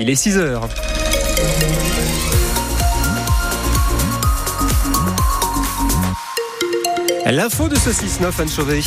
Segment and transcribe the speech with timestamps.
[0.00, 0.68] Il est 6 heures.
[7.26, 8.80] L'info de ce 6-9, Anne Chauvet.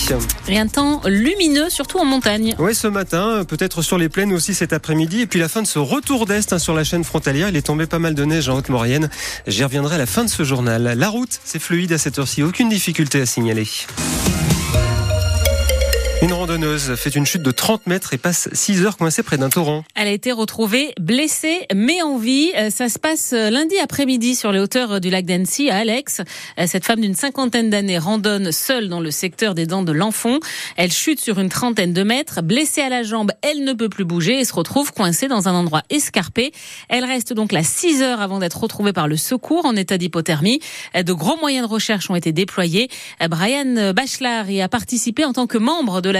[0.49, 2.55] Et un temps lumineux, surtout en montagne.
[2.59, 5.21] Oui, ce matin, peut-être sur les plaines aussi cet après-midi.
[5.21, 7.47] Et puis la fin de ce retour d'Est hein, sur la chaîne frontalière.
[7.47, 9.10] Il est tombé pas mal de neige en Haute-Maurienne.
[9.47, 10.94] J'y reviendrai à la fin de ce journal.
[10.97, 12.44] La route, c'est fluide à cette heure-ci.
[12.44, 13.65] Aucune difficulté à signaler.
[16.58, 19.84] Fait une chute de 30 mètres et passe 6 heures coincée près d'un torrent.
[19.94, 22.52] Elle a été retrouvée blessée mais en vie.
[22.57, 26.21] Euh, ça se passe euh, lundi après-midi sur les hauteurs du lac d'Annecy à Alex.
[26.57, 30.39] Euh, cette femme d'une cinquantaine d'années randonne seule dans le secteur des dents de l'Enfant.
[30.77, 32.41] Elle chute sur une trentaine de mètres.
[32.41, 35.53] Blessée à la jambe, elle ne peut plus bouger et se retrouve coincée dans un
[35.53, 36.53] endroit escarpé.
[36.89, 40.59] Elle reste donc là 6 heures avant d'être retrouvée par le secours en état d'hypothermie.
[40.95, 42.89] De gros moyens de recherche ont été déployés.
[43.30, 46.13] Brian Bachelard y a participé en tant que membre de de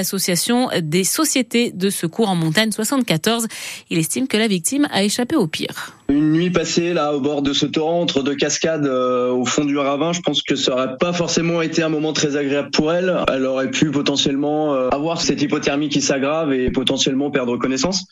[0.82, 3.48] des sociétés de secours en montagne 74.
[3.90, 5.97] Il estime que la victime a échappé au pire.
[6.10, 9.66] Une nuit passée là au bord de ce torrent entre deux cascades euh, au fond
[9.66, 12.94] du ravin, je pense que ça aurait pas forcément été un moment très agréable pour
[12.94, 13.14] elle.
[13.28, 18.06] Elle aurait pu potentiellement euh, avoir cette hypothermie qui s'aggrave et potentiellement perdre connaissance.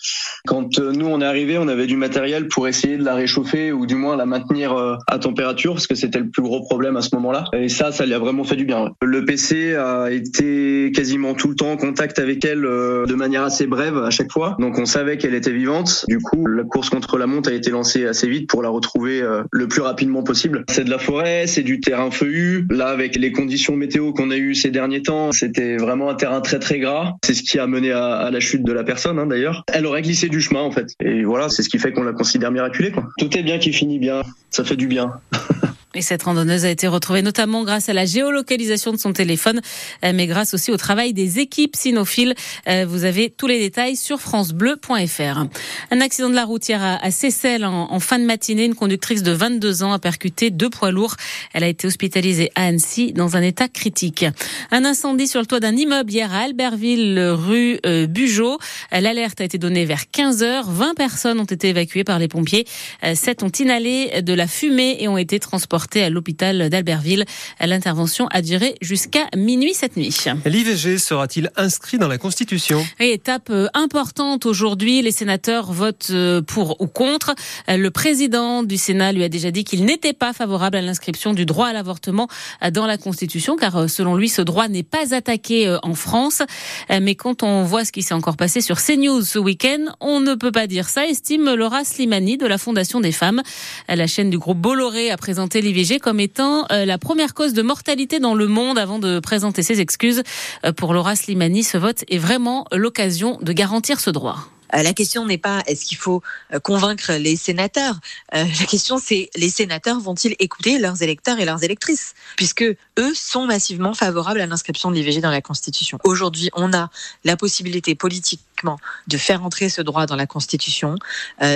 [0.45, 3.71] Quand euh, nous on est arrivé, on avait du matériel pour essayer de la réchauffer
[3.71, 4.75] ou du moins la maintenir
[5.07, 7.45] à température parce que c'était le plus gros problème à ce moment-là.
[7.53, 8.91] Et ça, ça lui a vraiment fait du bien.
[9.01, 13.67] Le PC a été quasiment tout le temps en contact avec elle de manière assez
[13.67, 14.57] brève à chaque fois.
[14.59, 16.05] Donc on savait qu'elle était vivante.
[16.09, 19.21] Du coup, la course contre la monte a été lancée assez vite pour la retrouver
[19.21, 20.65] euh, le plus rapidement possible.
[20.69, 22.67] C'est de la forêt, c'est du terrain feuillu.
[22.69, 26.41] Là, avec les conditions météo qu'on a eues ces derniers temps, c'était vraiment un terrain
[26.41, 27.13] très très gras.
[27.23, 29.63] C'est ce qui a mené à, la chute de la personne, hein, d'ailleurs.
[29.71, 30.93] Elle aurait glissé du chemin, en fait.
[31.03, 32.91] Et voilà, c'est ce qui fait qu'on la considère miraculée.
[32.91, 33.07] Quoi.
[33.17, 34.21] Tout est bien qui finit bien.
[34.49, 35.13] Ça fait du bien.
[35.95, 39.61] Et cette randonneuse a été retrouvée notamment grâce à la géolocalisation de son téléphone,
[40.03, 42.35] euh, mais grâce aussi au travail des équipes cynophiles.
[42.67, 45.45] Euh, vous avez tous les détails sur francebleu.fr.
[45.91, 48.65] Un accident de la routière à Seyssel en fin de matinée.
[48.65, 51.15] Une conducteuse de 22 ans a percuté deux poids lourds.
[51.53, 54.25] Elle a été hospitalisée à Annecy dans un état critique.
[54.71, 58.57] Un incendie sur le toit d'un immeuble hier à Albertville, rue euh, Bugeaud.
[58.91, 60.69] L'alerte a été donnée vers 15 heures.
[60.69, 62.65] 20 personnes ont été évacuées par les pompiers.
[63.01, 67.25] 7 ont inhalé de la fumée et ont été transportées à l'hôpital d'Albertville.
[67.59, 70.15] L'intervention a duré jusqu'à minuit cette nuit.
[70.45, 72.85] L'IVG sera-t-il inscrit dans la Constitution?
[72.99, 75.01] Étape euh, importante aujourd'hui.
[75.01, 77.35] Les sénateurs votent euh, pour ou contre.
[77.69, 81.33] Euh, le président du Sénat lui a déjà dit qu'il n'était pas favorable à l'inscription
[81.33, 82.27] du droit à l'avortement
[82.71, 86.41] dans la Constitution, car selon lui, ce droit n'est pas attaqué en France.
[86.89, 90.35] Mais quand on voit ce qui s'est encore passé sur CNews ce week-end, on ne
[90.35, 93.41] peut pas dire ça, estime Laura Slimani de la Fondation des femmes.
[93.87, 97.61] La chaîne du groupe Bolloré a présenté l'IVG comme étant euh, la première cause de
[97.61, 100.23] mortalité dans le monde avant de présenter ses excuses.
[100.63, 104.37] Euh, pour Laura Slimani, ce vote est vraiment l'occasion de garantir ce droit.
[104.73, 106.21] Euh, la question n'est pas est-ce qu'il faut
[106.63, 107.99] convaincre les sénateurs?
[108.31, 112.13] la question c'est les sénateurs vont-ils écouter leurs électeurs et leurs électrices?
[112.37, 115.99] Puisque eux sont massivement favorables à l'inscription de l'IVG dans la Constitution.
[116.03, 116.89] Aujourd'hui, on a
[117.25, 120.95] la possibilité politiquement de faire entrer ce droit dans la Constitution.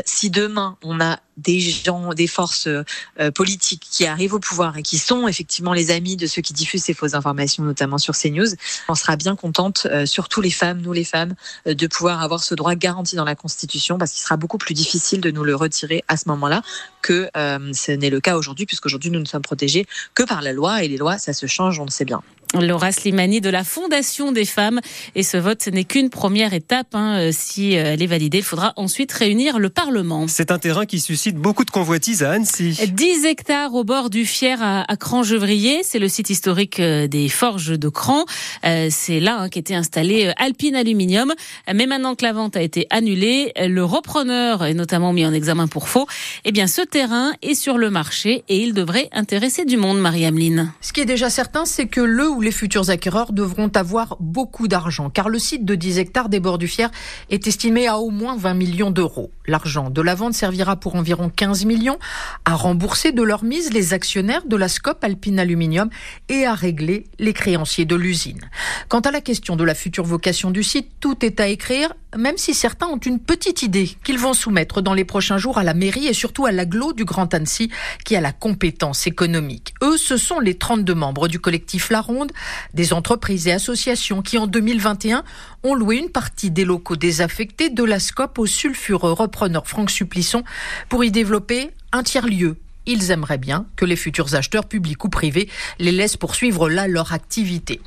[0.05, 4.83] si demain on a des gens, des forces euh, politiques qui arrivent au pouvoir et
[4.83, 8.49] qui sont effectivement les amis de ceux qui diffusent ces fausses informations, notamment sur CNews,
[8.87, 11.35] on sera bien contente, euh, surtout les femmes, nous les femmes,
[11.67, 14.73] euh, de pouvoir avoir ce droit garanti dans la Constitution, parce qu'il sera beaucoup plus
[14.73, 16.61] difficile de nous le retirer à ce moment-là
[17.01, 20.83] que ce n'est le cas aujourd'hui, puisqu'aujourd'hui nous ne sommes protégés que par la loi,
[20.83, 22.21] et les lois, ça se change, on le sait bien.
[22.55, 24.79] Laura Slimani de la Fondation des femmes.
[25.13, 26.87] Et ce vote, ce n'est qu'une première étape.
[26.93, 27.19] Hein.
[27.19, 30.27] Euh, si euh, elle est validée, il faudra ensuite réunir le Parlement.
[30.27, 32.79] C'est un terrain qui suscite beaucoup de convoitises à Annecy.
[32.91, 35.81] 10 hectares au bord du Fier à, Cran-Gevrier.
[35.83, 38.25] C'est le site historique euh, des forges de Cran.
[38.63, 41.33] C'est là hein, qu'était installé Alpine Aluminium.
[41.71, 45.67] Mais maintenant que la vente a été annulée, le repreneur est notamment mis en examen
[45.67, 46.07] pour faux.
[46.45, 50.71] Eh bien, ce terrain est sur le marché et il devrait intéresser du monde, Marie-Ameline.
[50.81, 55.09] Ce qui est déjà certain, c'est que le les futurs acquéreurs devront avoir beaucoup d'argent,
[55.09, 56.89] car le site de 10 hectares des bords du Fier
[57.29, 59.31] est estimé à au moins 20 millions d'euros.
[59.47, 61.97] L'argent de la vente servira pour environ 15 millions
[62.45, 65.89] à rembourser de leur mise les actionnaires de la Scope Alpine Aluminium
[66.29, 68.49] et à régler les créanciers de l'usine.
[68.87, 72.37] Quant à la question de la future vocation du site, tout est à écrire, même
[72.37, 75.73] si certains ont une petite idée qu'ils vont soumettre dans les prochains jours à la
[75.73, 76.51] mairie et surtout à
[76.93, 77.69] du Grand Annecy
[78.05, 79.73] qui a la compétence économique.
[79.83, 82.31] Eux, ce sont les 32 membres du collectif La Ronde
[82.73, 85.23] des entreprises et associations qui, en 2021,
[85.63, 90.43] ont loué une partie des locaux désaffectés de la SCOP au sulfureux repreneur Franck Supplisson
[90.87, 92.57] pour y développer un tiers-lieu
[92.89, 95.47] ils aimeraient bien que les futurs acheteurs publics ou privés
[95.77, 97.81] les laissent poursuivre là leur activité.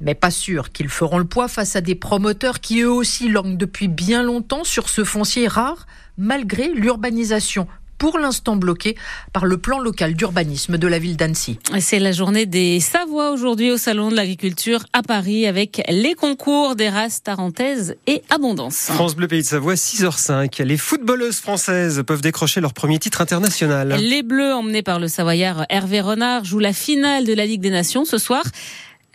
[0.00, 3.56] Mais pas sûr qu'ils feront le poids face à des promoteurs qui eux aussi languent
[3.56, 5.86] depuis bien longtemps sur ce foncier rare,
[6.18, 7.66] malgré l'urbanisation
[8.02, 8.96] pour l'instant bloqué
[9.32, 11.60] par le plan local d'urbanisme de la ville d'Annecy.
[11.78, 16.74] C'est la journée des Savoies aujourd'hui au Salon de l'Agriculture à Paris avec les concours
[16.74, 18.90] des races tarentaises et abondance.
[18.92, 20.64] France Bleu Pays de Savoie, 6h05.
[20.64, 23.94] Les footballeuses françaises peuvent décrocher leur premier titre international.
[23.96, 27.70] Les Bleus, emmenés par le Savoyard Hervé Renard, jouent la finale de la Ligue des
[27.70, 28.42] Nations ce soir.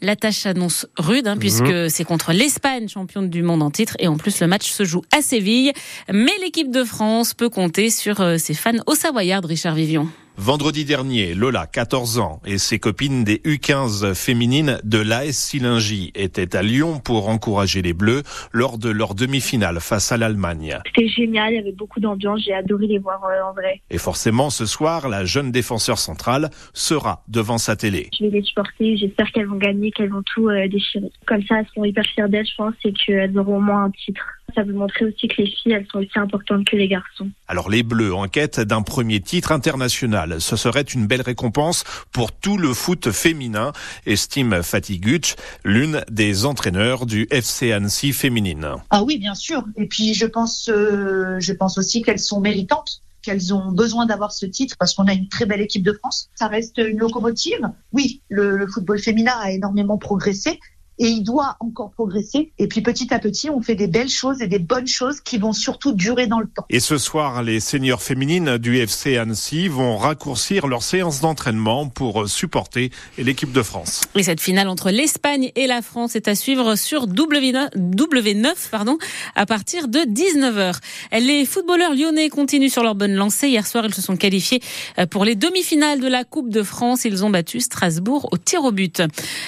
[0.02, 1.40] La tâche s'annonce rude, hein, mhm.
[1.40, 4.84] puisque c'est contre l'Espagne, championne du monde en titre, et en plus le match se
[4.84, 5.74] joue à Séville.
[6.12, 10.08] Mais l'équipe de France peut compter sur euh, ses fans au Savoyard, Richard Vivion.
[10.39, 16.56] Vendredi dernier, Lola, 14 ans, et ses copines des U15 féminines de l'AS Silingy étaient
[16.56, 18.22] à Lyon pour encourager les Bleus
[18.54, 20.78] lors de leur demi-finale face à l'Allemagne.
[20.86, 23.81] C'était génial, il y avait beaucoup d'ambiance, j'ai adoré les voir euh, en vrai.
[23.89, 28.12] Et forcément, ce soir, la jeune défenseur centrale sera devant sa télé.
[28.16, 31.10] Je vais les supporter, j'espère qu'elles vont gagner, qu'elles vont tout euh, déchirer.
[31.25, 33.90] Comme ça, elles seront hyper fières d'elles, je pense, et qu'elles auront au moins un
[33.90, 34.37] titre.
[34.56, 37.30] Ça veut montrer aussi que les filles, elles sont aussi importantes que les garçons.
[37.48, 40.40] Alors les Bleus en quête d'un premier titre international.
[40.40, 43.74] Ce serait une belle récompense pour tout le foot féminin,
[44.06, 48.68] estime Fatih Gütsch, l'une des entraîneurs du FC Annecy féminine.
[48.90, 49.64] Ah oui, bien sûr.
[49.76, 54.32] Et puis je pense, euh, je pense aussi qu'elles sont méritantes qu'elles ont besoin d'avoir
[54.32, 56.30] ce titre parce qu'on a une très belle équipe de France.
[56.36, 57.60] Ça reste une locomotive.
[57.92, 60.60] Oui, le football féminin a énormément progressé,
[61.00, 62.52] et il doit encore progresser.
[62.60, 65.38] Et puis petit à petit, on fait des belles choses et des bonnes choses qui
[65.38, 66.66] vont surtout durer dans le temps.
[66.70, 72.28] Et ce soir, les seniors féminines du FC Annecy vont raccourcir leur séance d'entraînement pour
[72.28, 74.02] supporter l'équipe de France.
[74.16, 78.98] Et cette finale entre l'Espagne et la France est à suivre sur W9, pardon,
[79.36, 80.80] à partir de 19h.
[81.20, 83.50] Les footballeurs lyonnais continuent sur leur bonne lancée.
[83.50, 84.62] Hier soir, ils se sont qualifiés
[85.00, 87.06] euh, pour les demi-finales de la Coupe de France.
[87.06, 89.02] Ils ont battu Strasbourg au tir au but.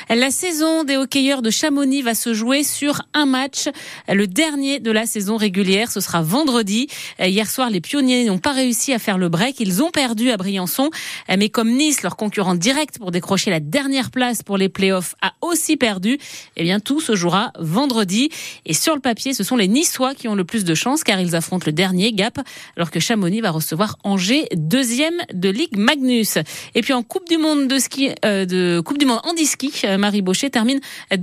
[0.10, 3.70] La saison des hockeyeurs de Chamonix va se jouer sur un match,
[4.08, 5.92] le dernier de la saison régulière.
[5.92, 6.88] Ce sera vendredi.
[7.20, 9.60] Hier soir, les pionniers n'ont pas réussi à faire le break.
[9.60, 10.90] Ils ont perdu à Briançon.
[11.30, 15.34] Mais comme Nice, leur concurrent direct pour décrocher la dernière place pour les playoffs, a
[15.42, 16.18] aussi perdu,
[16.56, 18.30] eh bien, tout se jouera vendredi.
[18.66, 21.20] Et sur le papier, ce sont les Niçois qui ont le plus de chance car
[21.20, 22.40] ils affrontent le dernier Gap,
[22.76, 26.38] alors que Chamonix va recevoir Angers, deuxième de Ligue Magnus.
[26.76, 29.98] Et puis en Coupe du Monde de ski, euh, de Coupe du Monde ski, euh,
[29.98, 30.80] Marie Baucher termine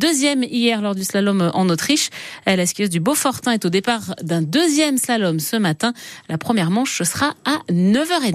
[0.06, 2.10] deuxième hier lors du slalom en Autriche.
[2.46, 5.94] La skieuse du Beaufortin est au départ d'un deuxième slalom ce matin.
[6.28, 8.22] La première manche sera à 9h30.